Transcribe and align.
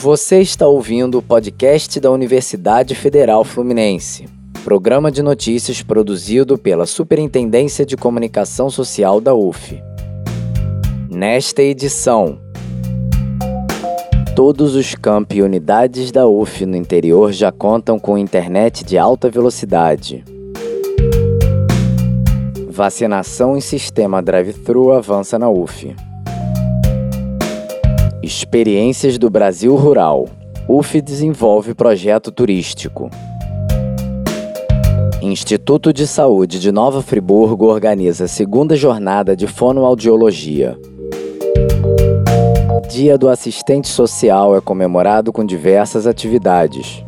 Você 0.00 0.40
está 0.40 0.64
ouvindo 0.64 1.18
o 1.18 1.22
podcast 1.22 1.98
da 1.98 2.08
Universidade 2.08 2.94
Federal 2.94 3.42
Fluminense, 3.42 4.26
programa 4.62 5.10
de 5.10 5.24
notícias 5.24 5.82
produzido 5.82 6.56
pela 6.56 6.86
Superintendência 6.86 7.84
de 7.84 7.96
Comunicação 7.96 8.70
Social 8.70 9.20
da 9.20 9.34
UF. 9.34 9.82
Nesta 11.10 11.64
edição, 11.64 12.38
todos 14.36 14.76
os 14.76 14.94
campi 14.94 15.38
e 15.38 15.42
unidades 15.42 16.12
da 16.12 16.28
UF 16.28 16.64
no 16.64 16.76
interior 16.76 17.32
já 17.32 17.50
contam 17.50 17.98
com 17.98 18.16
internet 18.16 18.84
de 18.84 18.96
alta 18.96 19.28
velocidade. 19.28 20.24
Vacinação 22.70 23.56
em 23.56 23.60
sistema 23.60 24.22
drive-thru 24.22 24.92
avança 24.92 25.40
na 25.40 25.50
UF. 25.50 25.92
Experiências 28.22 29.16
do 29.16 29.30
Brasil 29.30 29.76
Rural. 29.76 30.28
UF 30.68 31.00
desenvolve 31.00 31.72
projeto 31.72 32.32
turístico. 32.32 33.08
Instituto 35.22 35.92
de 35.92 36.04
Saúde 36.04 36.58
de 36.58 36.72
Nova 36.72 37.00
Friburgo 37.00 37.66
organiza 37.66 38.26
segunda 38.26 38.74
jornada 38.74 39.36
de 39.36 39.46
fonoaudiologia. 39.46 40.76
Dia 42.90 43.16
do 43.16 43.28
Assistente 43.28 43.86
Social 43.86 44.56
é 44.56 44.60
comemorado 44.60 45.32
com 45.32 45.44
diversas 45.44 46.04
atividades. 46.04 47.04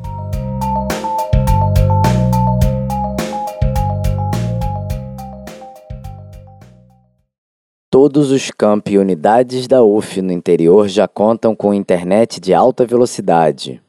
Todos 7.92 8.30
os 8.30 8.52
campi 8.52 8.92
e 8.92 8.98
unidades 8.98 9.66
da 9.66 9.82
UF 9.82 10.22
no 10.22 10.30
interior 10.30 10.86
já 10.86 11.08
contam 11.08 11.56
com 11.56 11.74
internet 11.74 12.38
de 12.38 12.54
alta 12.54 12.86
velocidade. 12.86 13.82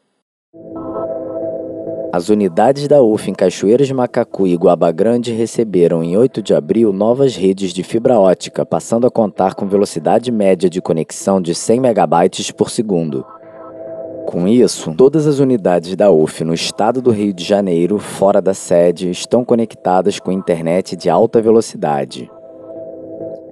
As 2.11 2.27
unidades 2.27 2.88
da 2.88 2.99
UF 2.99 3.29
em 3.29 3.33
Cachoeiras 3.35 3.91
Macacu 3.91 4.47
e 4.47 4.55
Guaba 4.55 4.91
Grande 4.91 5.31
receberam 5.31 6.03
em 6.03 6.17
8 6.17 6.41
de 6.41 6.52
abril 6.52 6.91
novas 6.91 7.35
redes 7.35 7.72
de 7.72 7.83
fibra 7.83 8.19
ótica, 8.19 8.66
passando 8.66 9.05
a 9.05 9.11
contar 9.11 9.53
com 9.53 9.67
velocidade 9.67 10.31
média 10.31 10.67
de 10.67 10.81
conexão 10.81 11.39
de 11.39 11.53
100 11.53 11.79
megabytes 11.79 12.49
por 12.49 12.72
segundo. 12.72 13.23
Com 14.25 14.47
isso, 14.47 14.95
todas 14.95 15.27
as 15.27 15.38
unidades 15.38 15.95
da 15.95 16.09
UF 16.09 16.44
no 16.44 16.55
estado 16.55 17.03
do 17.03 17.11
Rio 17.11 17.31
de 17.31 17.44
Janeiro, 17.44 17.99
fora 17.99 18.41
da 18.41 18.55
sede, 18.55 19.11
estão 19.11 19.45
conectadas 19.45 20.19
com 20.19 20.31
internet 20.31 20.95
de 20.95 21.07
alta 21.07 21.39
velocidade. 21.39 22.31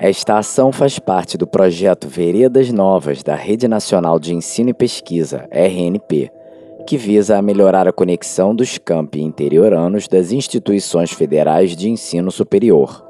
Esta 0.01 0.37
ação 0.37 0.71
faz 0.71 0.97
parte 0.97 1.37
do 1.37 1.45
projeto 1.45 2.07
Veredas 2.07 2.71
Novas 2.71 3.21
da 3.21 3.35
Rede 3.35 3.67
Nacional 3.67 4.17
de 4.17 4.33
Ensino 4.33 4.69
e 4.69 4.73
Pesquisa, 4.73 5.45
RNP, 5.51 6.31
que 6.87 6.95
visa 6.95 7.37
a 7.37 7.41
melhorar 7.41 7.85
a 7.85 7.91
conexão 7.91 8.55
dos 8.55 8.77
campi 8.77 9.21
interioranos 9.21 10.07
das 10.07 10.31
instituições 10.31 11.11
federais 11.11 11.75
de 11.75 11.89
ensino 11.89 12.31
superior. 12.31 13.05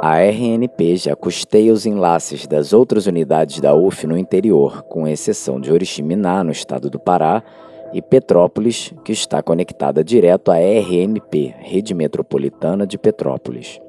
A 0.00 0.20
RNP 0.20 0.96
já 0.96 1.16
custeia 1.16 1.72
os 1.72 1.84
enlaces 1.84 2.46
das 2.46 2.72
outras 2.72 3.08
unidades 3.08 3.58
da 3.58 3.74
UF 3.74 4.06
no 4.06 4.16
interior, 4.16 4.82
com 4.82 5.08
exceção 5.08 5.60
de 5.60 5.72
Oriximiná, 5.72 6.44
no 6.44 6.52
estado 6.52 6.88
do 6.88 7.00
Pará, 7.00 7.42
e 7.92 8.00
Petrópolis, 8.00 8.94
que 9.04 9.10
está 9.10 9.42
conectada 9.42 10.04
direto 10.04 10.52
à 10.52 10.58
RMP, 10.58 11.52
Rede 11.58 11.92
Metropolitana 11.92 12.86
de 12.86 12.96
Petrópolis. 12.96 13.80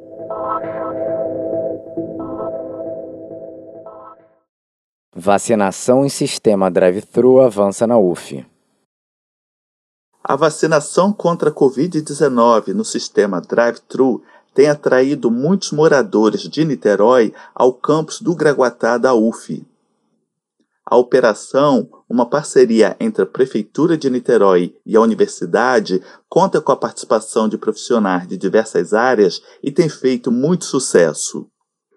Vacinação 5.13 6.05
em 6.05 6.09
sistema 6.09 6.71
drive-thru 6.71 7.41
avança 7.41 7.85
na 7.85 7.99
UF. 7.99 8.45
A 10.23 10.37
vacinação 10.37 11.11
contra 11.11 11.49
a 11.49 11.53
Covid-19 11.53 12.67
no 12.67 12.85
sistema 12.85 13.41
drive-thru 13.41 14.23
tem 14.53 14.69
atraído 14.69 15.29
muitos 15.29 15.73
moradores 15.73 16.43
de 16.43 16.63
Niterói 16.63 17.33
ao 17.53 17.73
campus 17.73 18.21
do 18.21 18.33
Graguatá 18.33 18.97
da 18.97 19.13
UF. 19.13 19.67
A 20.85 20.95
operação, 20.95 21.89
uma 22.07 22.25
parceria 22.25 22.95
entre 22.97 23.23
a 23.23 23.27
Prefeitura 23.27 23.97
de 23.97 24.09
Niterói 24.09 24.73
e 24.85 24.95
a 24.95 25.01
Universidade, 25.01 26.01
conta 26.29 26.61
com 26.61 26.71
a 26.71 26.77
participação 26.77 27.49
de 27.49 27.57
profissionais 27.57 28.25
de 28.29 28.37
diversas 28.37 28.93
áreas 28.93 29.41
e 29.61 29.73
tem 29.73 29.89
feito 29.89 30.31
muito 30.31 30.63
sucesso. 30.63 31.50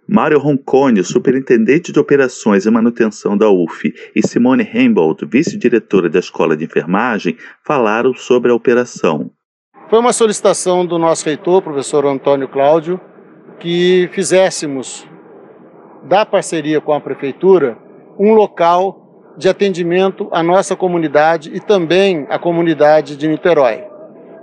Mário 0.07 0.39
Roncone, 0.39 1.03
superintendente 1.03 1.93
de 1.93 1.99
operações 1.99 2.67
e 2.67 2.71
manutenção 2.71 3.37
da 3.37 3.49
UF, 3.49 3.93
e 4.15 4.27
Simone 4.27 4.69
Heimbold, 4.73 5.25
vice-diretora 5.27 6.09
da 6.09 6.19
Escola 6.19 6.57
de 6.57 6.65
Enfermagem, 6.65 7.37
falaram 7.65 8.15
sobre 8.15 8.51
a 8.51 8.55
operação. 8.55 9.31
Foi 9.89 9.99
uma 9.99 10.13
solicitação 10.13 10.85
do 10.85 10.99
nosso 10.99 11.25
reitor, 11.25 11.63
professor 11.63 12.05
Antônio 12.07 12.49
Cláudio, 12.49 13.01
que 13.59 14.09
fizéssemos 14.13 15.07
da 16.05 16.27
parceria 16.27 16.81
com 16.81 16.93
a 16.93 17.01
prefeitura 17.01 17.79
um 18.19 18.35
local 18.35 19.35
de 19.37 19.49
atendimento 19.49 20.29
à 20.31 20.43
nossa 20.43 20.77
comunidade 20.77 21.51
e 21.55 21.61
também 21.61 22.27
à 22.29 22.39
comunidade 22.39 23.17
de 23.17 23.27
Niterói. 23.27 23.85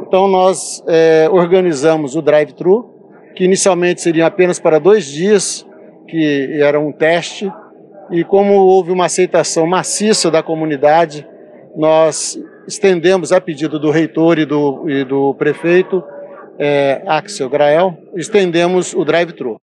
Então 0.02 0.28
nós 0.28 0.84
é, 0.88 1.28
organizamos 1.32 2.16
o 2.16 2.22
drive-thru, 2.22 3.01
que 3.36 3.46
inicialmente 3.46 4.02
seriam 4.02 4.28
apenas 4.28 4.60
para 4.60 4.80
dois 4.80 5.06
dias, 5.06 5.66
que 6.08 6.62
era 6.62 6.80
um 6.80 6.92
teste, 6.92 7.52
e 8.12 8.24
como 8.24 8.54
houve 8.54 8.92
uma 8.92 9.06
aceitação 9.06 9.66
maciça 9.66 10.30
da 10.30 10.44
comunidade, 10.44 11.28
nós 11.76 12.38
estendemos 12.68 13.32
a 13.32 13.40
pedido 13.40 13.80
do 13.80 13.90
reitor 13.90 14.38
e 14.38 14.46
do, 14.46 14.90
e 14.90 15.04
do 15.06 15.34
prefeito, 15.36 16.04
é, 16.60 17.02
Axel 17.08 17.50
Grael, 17.50 17.98
estendemos 18.16 18.94
o 18.94 19.06
drive-thru. 19.06 19.58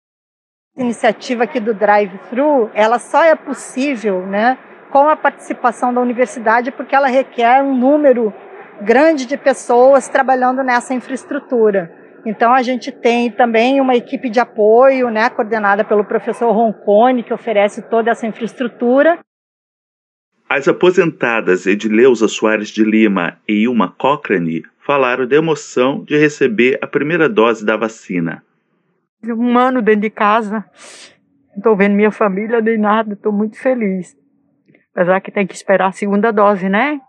Iniciativa 0.76 1.44
aqui 1.44 1.60
do 1.60 1.74
drive-thru, 1.74 2.70
ela 2.74 2.98
só 2.98 3.22
é 3.24 3.34
possível, 3.34 4.26
né, 4.26 4.56
com 4.90 5.08
a 5.08 5.16
participação 5.16 5.92
da 5.92 6.00
universidade, 6.00 6.70
porque 6.70 6.94
ela 6.94 7.08
requer 7.08 7.62
um 7.62 7.76
número 7.76 8.32
grande 8.80 9.26
de 9.26 9.36
pessoas 9.36 10.08
trabalhando 10.08 10.62
nessa 10.62 10.94
infraestrutura. 10.94 11.92
Então 12.28 12.52
a 12.52 12.60
gente 12.60 12.92
tem 12.92 13.30
também 13.30 13.80
uma 13.80 13.96
equipe 13.96 14.28
de 14.28 14.38
apoio, 14.38 15.08
né, 15.08 15.30
coordenada 15.30 15.82
pelo 15.82 16.04
professor 16.04 16.52
Roncone, 16.52 17.22
que 17.22 17.32
oferece 17.32 17.80
toda 17.88 18.10
essa 18.10 18.26
infraestrutura. 18.26 19.18
As 20.46 20.68
aposentadas 20.68 21.66
Edileuza 21.66 22.28
Soares 22.28 22.68
de 22.68 22.84
Lima 22.84 23.38
e 23.48 23.62
Ilma 23.62 23.94
Cochrane 23.96 24.62
falaram 24.78 25.26
da 25.26 25.36
emoção 25.36 26.04
de 26.04 26.18
receber 26.18 26.78
a 26.82 26.86
primeira 26.86 27.30
dose 27.30 27.64
da 27.64 27.78
vacina. 27.78 28.42
Um 29.24 29.56
ano 29.56 29.80
dentro 29.80 30.02
de 30.02 30.10
casa, 30.10 30.66
não 31.52 31.56
estou 31.56 31.76
vendo 31.78 31.94
minha 31.94 32.12
família 32.12 32.60
nem 32.60 32.76
nada, 32.76 33.14
estou 33.14 33.32
muito 33.32 33.58
feliz. 33.58 34.14
Apesar 34.94 35.20
que 35.22 35.32
tem 35.32 35.46
que 35.46 35.54
esperar 35.54 35.88
a 35.88 35.92
segunda 35.92 36.30
dose, 36.30 36.68
né? 36.68 37.00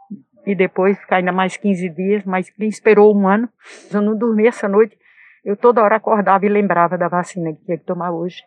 e 0.46 0.56
depois 0.56 0.98
ficar 0.98 1.18
ainda 1.18 1.32
mais 1.32 1.58
15 1.58 1.90
dias, 1.90 2.24
mas 2.26 2.50
quem 2.50 2.68
esperou 2.68 3.16
um 3.16 3.28
ano, 3.28 3.48
eu 3.94 4.02
não 4.02 4.18
dormi 4.18 4.48
essa 4.48 4.68
noite, 4.68 4.98
eu 5.44 5.56
toda 5.56 5.82
hora 5.82 5.96
acordava 5.96 6.46
e 6.46 6.50
lembrava 6.50 6.98
da 6.98 7.08
vacina 7.08 7.54
que 7.54 7.66
tinha 7.66 7.78
que 7.78 7.86
tomar 7.86 8.12
hoje. 8.12 8.44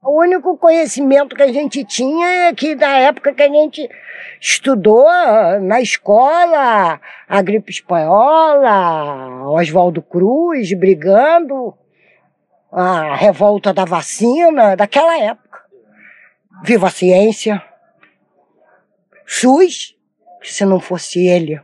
O 0.00 0.20
único 0.20 0.56
conhecimento 0.56 1.34
que 1.34 1.42
a 1.42 1.52
gente 1.52 1.84
tinha 1.84 2.48
é 2.48 2.54
que 2.54 2.76
da 2.76 2.88
época 2.98 3.34
que 3.34 3.42
a 3.42 3.48
gente 3.48 3.88
estudou 4.40 5.08
na 5.60 5.80
escola, 5.80 7.00
a 7.28 7.42
gripe 7.42 7.72
espanhola, 7.72 9.50
Oswaldo 9.50 10.00
Cruz 10.00 10.72
brigando, 10.78 11.76
a 12.70 13.16
revolta 13.16 13.72
da 13.72 13.84
vacina, 13.84 14.76
daquela 14.76 15.18
época. 15.18 15.64
Viva 16.62 16.86
a 16.86 16.90
ciência! 16.90 17.62
SUS, 19.26 19.96
se 20.42 20.64
não 20.64 20.78
fosse 20.78 21.26
ele, 21.26 21.60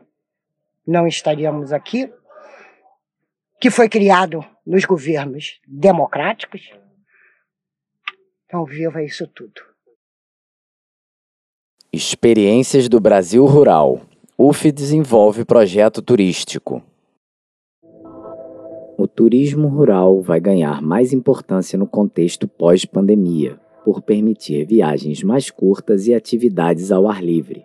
não 0.86 1.06
estaríamos 1.06 1.72
aqui, 1.72 2.12
que 3.60 3.70
foi 3.70 3.88
criado 3.88 4.44
nos 4.66 4.84
governos 4.84 5.60
democráticos. 5.66 6.72
Então, 8.46 8.64
viva 8.64 9.02
isso 9.02 9.26
tudo. 9.26 9.60
Experiências 11.92 12.88
do 12.88 13.00
Brasil 13.00 13.44
Rural. 13.46 14.00
UF 14.36 14.72
desenvolve 14.72 15.44
projeto 15.44 16.02
turístico. 16.02 16.82
O 18.96 19.06
turismo 19.06 19.68
rural 19.68 20.20
vai 20.20 20.40
ganhar 20.40 20.82
mais 20.82 21.12
importância 21.12 21.78
no 21.78 21.86
contexto 21.86 22.48
pós-pandemia, 22.48 23.60
por 23.84 24.02
permitir 24.02 24.64
viagens 24.66 25.22
mais 25.22 25.50
curtas 25.50 26.06
e 26.06 26.14
atividades 26.14 26.90
ao 26.90 27.08
ar 27.08 27.22
livre 27.22 27.64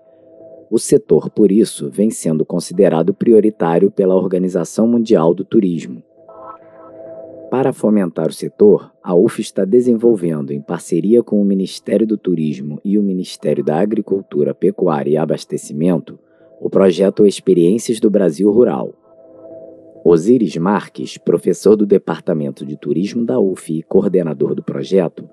o 0.70 0.78
setor, 0.78 1.32
por 1.32 1.52
isso, 1.52 1.90
vem 1.90 2.12
sendo 2.12 2.46
considerado 2.46 3.14
prioritário 3.14 3.90
pela 3.90 4.16
Organização 4.16 4.88
Mundial 4.88 5.34
do 5.34 5.44
Turismo. 5.44 5.99
Para 7.50 7.74
fomentar 7.74 8.28
o 8.28 8.34
setor, 8.34 8.92
a 9.04 9.16
UF 9.16 9.42
está 9.42 9.66
desenvolvendo, 9.66 10.52
em 10.52 10.62
parceria 10.62 11.24
com 11.24 11.42
o 11.42 11.46
Ministério 11.46 12.06
do 12.06 12.16
Turismo 12.16 12.80
e 12.86 12.96
o 12.96 13.02
Ministério 13.02 13.64
da 13.64 13.80
Agricultura, 13.80 14.54
Pecuária 14.54 15.10
e 15.10 15.18
Abastecimento, 15.18 16.20
o 16.62 16.70
projeto 16.70 17.26
Experiências 17.26 18.00
do 18.00 18.08
Brasil 18.08 18.52
Rural. 18.52 18.94
Osiris 20.06 20.56
Marques, 20.58 21.18
professor 21.18 21.76
do 21.76 21.88
Departamento 21.88 22.64
de 22.64 22.78
Turismo 22.78 23.26
da 23.26 23.40
UF 23.40 23.74
e 23.74 23.82
coordenador 23.82 24.54
do 24.54 24.62
projeto, 24.62 25.28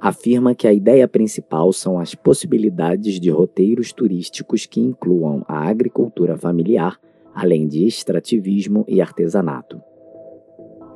afirma 0.00 0.54
que 0.54 0.66
a 0.66 0.72
ideia 0.72 1.06
principal 1.06 1.70
são 1.74 1.98
as 1.98 2.14
possibilidades 2.14 3.20
de 3.20 3.28
roteiros 3.28 3.92
turísticos 3.92 4.64
que 4.64 4.80
incluam 4.80 5.44
a 5.46 5.68
agricultura 5.68 6.34
familiar, 6.34 6.98
além 7.34 7.68
de 7.68 7.86
extrativismo 7.86 8.86
e 8.88 9.02
artesanato. 9.02 9.87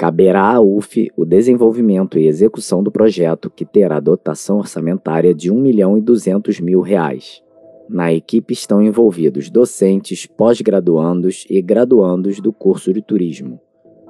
Caberá 0.03 0.57
à 0.57 0.61
UF 0.61 1.13
o 1.17 1.25
desenvolvimento 1.25 2.19
e 2.19 2.27
execução 2.27 2.83
do 2.83 2.91
projeto, 2.91 3.49
que 3.49 3.65
terá 3.65 4.01
dotação 4.01 4.59
orçamentária 4.59 5.33
de 5.33 5.49
R$ 5.49 5.57
1 5.57 5.61
milhão 5.61 5.97
e 5.97 6.01
200 6.01 6.59
mil 6.59 6.81
reais. 6.81 7.41
Na 7.89 8.13
equipe 8.13 8.53
estão 8.53 8.83
envolvidos 8.83 9.49
docentes, 9.49 10.27
pós-graduandos 10.27 11.47
e 11.49 11.63
graduandos 11.63 12.41
do 12.41 12.53
curso 12.53 12.93
de 12.93 13.01
turismo. 13.01 13.61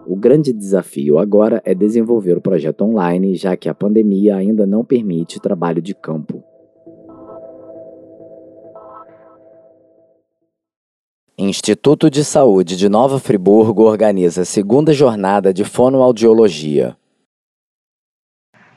O 0.06 0.16
grande 0.16 0.50
desafio 0.50 1.18
agora 1.18 1.60
é 1.62 1.74
desenvolver 1.74 2.38
o 2.38 2.40
projeto 2.40 2.84
online, 2.84 3.34
já 3.34 3.54
que 3.54 3.68
a 3.68 3.74
pandemia 3.74 4.36
ainda 4.36 4.66
não 4.66 4.82
permite 4.82 5.42
trabalho 5.42 5.82
de 5.82 5.94
campo. 5.94 6.42
Instituto 11.38 12.10
de 12.10 12.22
Saúde 12.22 12.76
de 12.76 12.90
Nova 12.90 13.18
Friburgo 13.18 13.84
organiza 13.84 14.42
a 14.42 14.44
segunda 14.44 14.92
jornada 14.92 15.50
de 15.50 15.64
fonoaudiologia. 15.64 16.94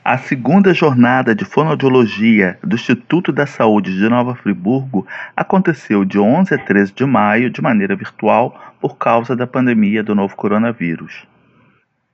A 0.02 0.16
segunda 0.16 0.72
jornada 0.72 1.34
de 1.34 1.44
fonoaudiologia 1.44 2.58
do 2.64 2.74
Instituto 2.74 3.30
da 3.30 3.46
Saúde 3.46 3.94
de 3.94 4.08
Nova 4.08 4.34
Friburgo 4.34 5.06
aconteceu 5.36 6.02
de 6.02 6.18
11 6.18 6.54
a 6.54 6.58
13 6.58 6.94
de 6.94 7.04
maio 7.04 7.50
de 7.50 7.60
maneira 7.60 7.94
virtual 7.94 8.58
por 8.80 8.96
causa 8.96 9.36
da 9.36 9.46
pandemia 9.46 10.02
do 10.02 10.14
novo 10.14 10.34
coronavírus. 10.34 11.26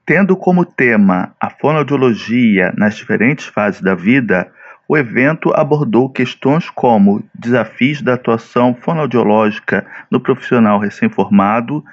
Tendo 0.05 0.37
como 0.37 0.65
tema 0.65 1.37
a 1.41 1.50
fonoaudiologia 1.50 2.75
nas 2.77 2.97
diferentes 2.97 3.47
fases 3.47 3.81
da 3.81 3.94
vida, 3.94 4.50
o 4.88 4.96
evento 4.96 5.52
abordou 5.55 6.08
questões 6.08 6.69
como 6.69 7.23
desafios 7.34 8.02
da 8.02 8.14
atuação 8.14 8.75
fonoaudiológica 8.75 9.87
no 10.11 10.20
profissional 10.20 10.79
recém-formado, 10.79 11.84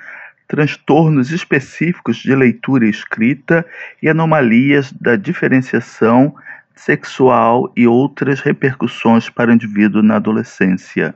transtornos 0.47 1.31
específicos 1.31 2.17
de 2.17 2.35
leitura 2.35 2.85
e 2.85 2.89
escrita 2.89 3.65
e 4.01 4.09
anomalias 4.09 4.91
da 4.91 5.15
diferenciação 5.15 6.35
sexual 6.75 7.71
e 7.75 7.85
outras 7.85 8.39
repercussões 8.39 9.29
para 9.29 9.51
o 9.51 9.53
indivíduo 9.53 10.01
na 10.01 10.15
adolescência. 10.15 11.13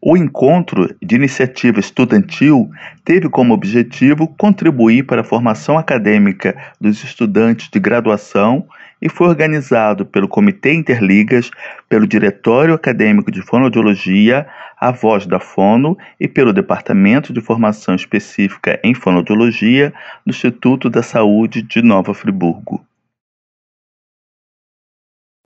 O 0.00 0.16
encontro 0.16 0.94
de 1.02 1.16
iniciativa 1.16 1.80
estudantil 1.80 2.70
teve 3.04 3.28
como 3.28 3.52
objetivo 3.52 4.28
contribuir 4.28 5.02
para 5.02 5.20
a 5.20 5.24
formação 5.24 5.76
acadêmica 5.76 6.56
dos 6.80 7.04
estudantes 7.04 7.68
de 7.68 7.78
graduação 7.78 8.66
e 9.00 9.08
foi 9.08 9.28
organizado 9.28 10.04
pelo 10.04 10.28
Comitê 10.28 10.74
Interligas, 10.74 11.50
pelo 11.88 12.06
Diretório 12.06 12.74
Acadêmico 12.74 13.30
de 13.30 13.42
Fonoaudiologia, 13.42 14.46
a 14.78 14.90
Voz 14.90 15.26
da 15.26 15.40
Fono 15.40 15.96
e 16.18 16.28
pelo 16.28 16.52
Departamento 16.52 17.32
de 17.32 17.40
Formação 17.40 17.94
Específica 17.94 18.80
em 18.84 18.94
Fonoaudiologia 18.94 19.92
do 20.24 20.30
Instituto 20.30 20.90
da 20.90 21.02
Saúde 21.02 21.62
de 21.62 21.82
Nova 21.82 22.14
Friburgo. 22.14 22.84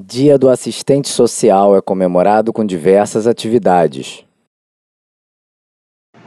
Dia 0.03 0.37
do 0.37 0.51
Assistente 0.51 1.09
Social 1.09 1.77
é 1.77 1.81
comemorado 1.81 2.53
com 2.53 2.65
diversas 2.65 3.27
atividades. 3.27 4.25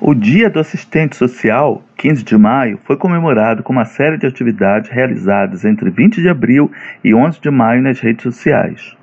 O 0.09 0.15
Dia 0.15 0.49
do 0.49 0.57
Assistente 0.57 1.17
Social, 1.17 1.83
15 1.97 2.23
de 2.23 2.37
maio, 2.37 2.79
foi 2.85 2.95
comemorado 2.95 3.61
com 3.61 3.73
uma 3.73 3.83
série 3.83 4.17
de 4.17 4.25
atividades 4.25 4.89
realizadas 4.89 5.65
entre 5.65 5.89
20 5.89 6.21
de 6.21 6.29
abril 6.29 6.71
e 7.03 7.13
11 7.13 7.41
de 7.41 7.51
maio 7.51 7.81
nas 7.81 7.99
redes 7.99 8.23
sociais. 8.23 8.95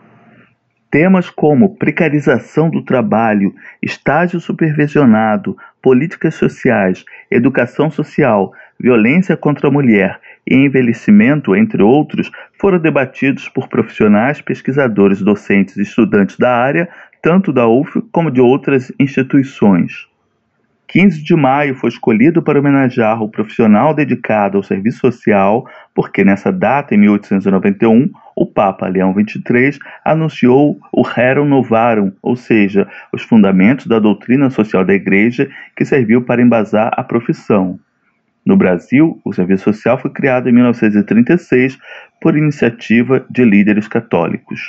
Temas 0.91 1.29
como 1.29 1.77
precarização 1.77 2.71
do 2.71 2.83
trabalho, 2.83 3.55
estágio 3.83 4.41
supervisionado, 4.41 5.55
políticas 5.83 6.37
sociais, 6.37 7.05
educação 7.31 7.91
social, 7.91 8.55
violência 8.81 9.37
contra 9.37 9.69
a 9.69 9.71
mulher 9.71 10.19
e 10.47 10.55
envelhecimento, 10.55 11.55
entre 11.55 11.83
outros, 11.83 12.33
foram 12.59 12.79
debatidos 12.79 13.47
por 13.47 13.69
profissionais, 13.69 14.41
pesquisadores, 14.41 15.21
docentes 15.21 15.77
e 15.77 15.83
estudantes 15.83 16.39
da 16.39 16.56
área, 16.56 16.89
tanto 17.21 17.53
da 17.53 17.69
UF 17.69 18.01
como 18.11 18.31
de 18.31 18.41
outras 18.41 18.91
instituições. 18.99 20.09
15 20.94 21.25
de 21.25 21.35
maio 21.35 21.75
foi 21.75 21.88
escolhido 21.88 22.41
para 22.41 22.56
homenagear 22.56 23.20
o 23.20 23.29
profissional 23.29 23.93
dedicado 23.93 24.56
ao 24.56 24.62
serviço 24.62 25.00
social, 25.00 25.67
porque 25.93 26.23
nessa 26.23 26.52
data, 26.52 26.94
em 26.94 26.99
1891, 26.99 28.12
o 28.37 28.46
Papa 28.46 28.87
Leão 28.87 29.12
XXIII 29.12 29.81
anunciou 30.05 30.79
o 30.93 31.02
Rerum 31.02 31.46
Novarum, 31.46 32.12
ou 32.23 32.37
seja, 32.37 32.87
os 33.12 33.23
fundamentos 33.23 33.88
da 33.88 33.99
doutrina 33.99 34.49
social 34.50 34.85
da 34.85 34.94
Igreja, 34.94 35.50
que 35.76 35.85
serviu 35.85 36.23
para 36.23 36.41
embasar 36.41 36.93
a 36.96 37.02
profissão. 37.02 37.76
No 38.46 38.56
Brasil, 38.56 39.20
o 39.25 39.32
serviço 39.32 39.64
social 39.64 39.99
foi 39.99 40.12
criado 40.12 40.49
em 40.49 40.52
1936 40.52 41.76
por 42.20 42.37
iniciativa 42.37 43.26
de 43.29 43.44
líderes 43.44 43.88
católicos. 43.88 44.61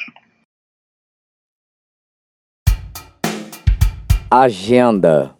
Agenda 4.31 5.34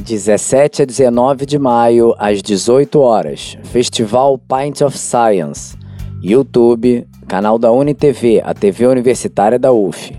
17 0.00 0.82
a 0.82 0.84
19 0.84 1.44
de 1.44 1.58
maio, 1.58 2.14
às 2.18 2.42
18 2.42 2.98
horas. 3.00 3.56
Festival 3.64 4.38
Pint 4.38 4.80
of 4.80 4.96
Science. 4.98 5.76
YouTube, 6.22 7.06
canal 7.28 7.58
da 7.58 7.70
UniTV, 7.70 8.40
a 8.42 8.54
TV 8.54 8.86
universitária 8.86 9.58
da 9.58 9.72
UF. 9.72 10.12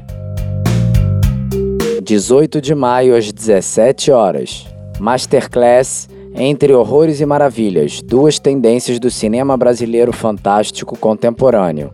18 2.03 2.61
de 2.61 2.75
maio, 2.75 3.15
às 3.15 3.31
17 3.31 4.11
horas. 4.11 4.67
Masterclass 4.99 6.07
Entre 6.35 6.73
Horrores 6.73 7.19
e 7.19 7.25
Maravilhas 7.25 8.01
Duas 8.01 8.37
tendências 8.37 8.99
do 8.99 9.09
cinema 9.09 9.57
brasileiro 9.57 10.13
fantástico 10.13 10.97
contemporâneo. 10.97 11.91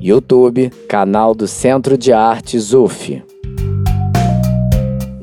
YouTube, 0.00 0.70
canal 0.88 1.34
do 1.34 1.46
Centro 1.46 1.96
de 1.96 2.12
Artes 2.12 2.72
UF. 2.72 3.22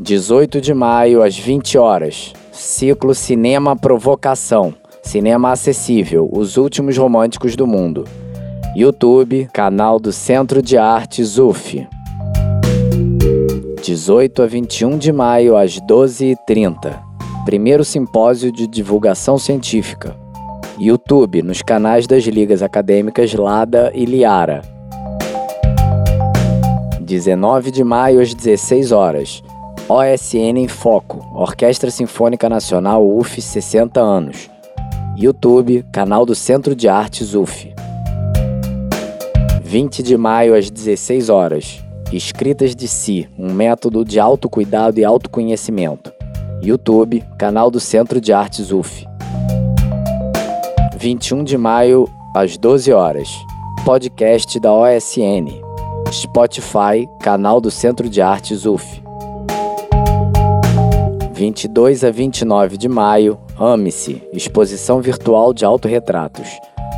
18 0.07 0.61
de 0.61 0.73
maio, 0.73 1.21
às 1.21 1.37
20 1.37 1.77
horas. 1.77 2.31
Ciclo 2.53 3.13
Cinema 3.13 3.75
Provocação. 3.75 4.73
Cinema 5.03 5.51
Acessível, 5.51 6.29
Os 6.31 6.55
Últimos 6.55 6.97
Românticos 6.97 7.57
do 7.57 7.67
Mundo. 7.67 8.05
YouTube, 8.73 9.49
canal 9.51 9.99
do 9.99 10.13
Centro 10.13 10.61
de 10.61 10.77
Artes 10.77 11.37
UF. 11.37 11.85
18 13.83 14.41
a 14.41 14.45
21 14.45 14.97
de 14.97 15.11
maio, 15.11 15.57
às 15.57 15.77
12h30. 15.81 16.97
Primeiro 17.43 17.83
Simpósio 17.83 18.49
de 18.49 18.65
Divulgação 18.65 19.37
Científica. 19.37 20.15
YouTube, 20.79 21.41
nos 21.41 21.61
canais 21.61 22.07
das 22.07 22.23
ligas 22.23 22.63
acadêmicas 22.63 23.33
Lada 23.33 23.91
e 23.93 24.05
Liara. 24.05 24.61
19 27.01 27.71
de 27.71 27.83
maio, 27.83 28.21
às 28.21 28.33
16 28.33 28.93
horas. 28.93 29.43
OSN 29.89 30.57
em 30.57 30.67
Foco, 30.67 31.25
Orquestra 31.33 31.89
Sinfônica 31.89 32.49
Nacional 32.49 33.07
UF 33.07 33.41
60 33.41 34.01
anos. 34.01 34.49
YouTube, 35.15 35.85
canal 35.93 36.25
do 36.25 36.35
Centro 36.35 36.75
de 36.75 36.89
Artes 36.89 37.33
UF. 37.33 37.73
20 39.63 40.03
de 40.03 40.17
maio 40.17 40.55
às 40.55 40.69
16 40.69 41.29
horas. 41.29 41.81
Escritas 42.11 42.75
de 42.75 42.85
Si, 42.85 43.29
um 43.39 43.53
método 43.53 44.03
de 44.03 44.19
autocuidado 44.19 44.99
e 44.99 45.05
autoconhecimento. 45.05 46.11
YouTube, 46.61 47.23
canal 47.39 47.71
do 47.71 47.79
Centro 47.79 48.19
de 48.19 48.33
Artes 48.33 48.73
UF. 48.73 49.07
21 50.97 51.45
de 51.45 51.57
maio 51.57 52.09
às 52.35 52.57
12 52.57 52.91
horas. 52.91 53.29
Podcast 53.85 54.59
da 54.59 54.73
OSN. 54.73 55.61
Spotify, 56.11 57.07
canal 57.21 57.61
do 57.61 57.71
Centro 57.71 58.09
de 58.09 58.21
Artes 58.21 58.65
UF. 58.65 59.06
22 61.37 62.03
a 62.03 62.09
29 62.09 62.77
de 62.77 62.89
maio, 62.89 63.37
Ame-se, 63.59 64.23
exposição 64.33 64.99
virtual 65.01 65.53
de 65.53 65.63
autorretratos. 65.63 66.47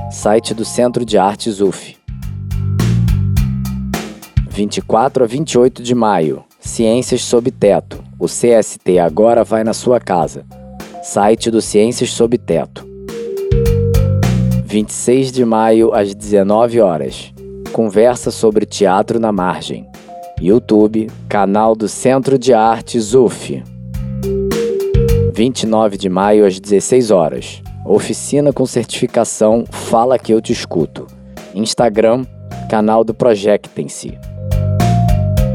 Site 0.09 0.53
do 0.53 0.63
Centro 0.63 1.03
de 1.03 1.17
Artes 1.17 1.59
UF. 1.59 1.97
24 4.47 5.25
a 5.25 5.27
28 5.27 5.83
de 5.83 5.93
maio, 5.93 6.45
Ciências 6.57 7.21
sob 7.21 7.51
Teto. 7.51 8.01
O 8.17 8.27
CST 8.27 8.97
agora 8.97 9.43
vai 9.43 9.65
na 9.65 9.73
sua 9.73 9.99
casa. 9.99 10.45
Site 11.03 11.51
do 11.51 11.61
Ciências 11.61 12.11
sob 12.11 12.37
Teto. 12.37 12.87
26 14.63 15.33
de 15.33 15.43
maio 15.43 15.93
às 15.93 16.15
19 16.15 16.79
horas. 16.79 17.33
Conversa 17.73 18.31
sobre 18.31 18.65
teatro 18.65 19.19
na 19.19 19.33
margem. 19.33 19.85
YouTube, 20.39 21.11
canal 21.27 21.75
do 21.75 21.89
Centro 21.89 22.39
de 22.39 22.53
Artes 22.53 23.13
UF. 23.13 23.61
29 25.39 25.97
de 25.97 26.09
maio 26.09 26.45
às 26.45 26.59
16 26.59 27.11
horas. 27.11 27.61
Oficina 27.85 28.51
com 28.51 28.65
certificação 28.65 29.63
Fala 29.71 30.19
que 30.19 30.33
eu 30.33 30.41
te 30.41 30.51
escuto. 30.51 31.07
Instagram, 31.55 32.25
canal 32.69 33.05
do 33.05 33.13
Projectem-se. 33.13 34.19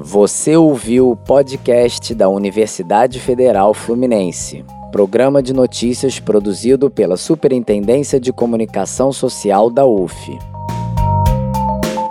Você 0.00 0.56
ouviu 0.56 1.12
o 1.12 1.16
podcast 1.16 2.12
da 2.12 2.28
Universidade 2.28 3.20
Federal 3.20 3.72
Fluminense, 3.72 4.64
programa 4.92 5.42
de 5.42 5.54
notícias 5.54 6.20
produzido 6.20 6.90
pela 6.90 7.16
Superintendência 7.16 8.20
de 8.20 8.30
Comunicação 8.30 9.10
Social 9.10 9.70
da 9.70 9.86
UF. 9.86 10.38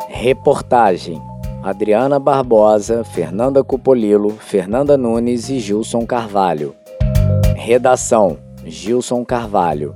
Reportagem: 0.09 1.21
Adriana 1.61 2.17
Barbosa, 2.19 3.03
Fernanda 3.03 3.63
Cupolilo, 3.63 4.31
Fernanda 4.31 4.97
Nunes 4.97 5.47
e 5.47 5.59
Gilson 5.59 6.07
Carvalho. 6.07 6.75
Redação: 7.55 8.37
Gilson 8.65 9.23
Carvalho. 9.23 9.95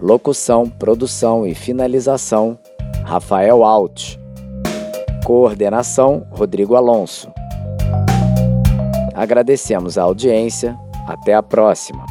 Locução, 0.00 0.70
produção 0.70 1.44
e 1.44 1.56
finalização: 1.56 2.56
Rafael 3.02 3.64
Alt. 3.64 4.16
Coordenação: 5.24 6.24
Rodrigo 6.30 6.76
Alonso. 6.76 7.32
Agradecemos 9.12 9.98
a 9.98 10.04
audiência. 10.04 10.78
Até 11.06 11.34
a 11.34 11.42
próxima. 11.42 12.03